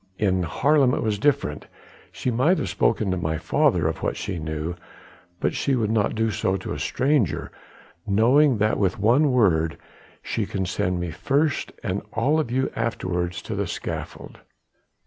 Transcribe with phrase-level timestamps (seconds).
[0.17, 1.67] In Haarlem it was different.
[2.11, 4.73] She might have spoken to my father of what she knew,
[5.39, 7.51] but she would not do so to a stranger,
[8.07, 9.77] knowing that with one word
[10.23, 14.39] she can send me first and all of you afterwards to the scaffold."